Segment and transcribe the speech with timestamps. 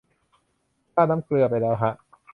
[0.95, 1.91] ราดน้ำเกลือไปแล้วฮะ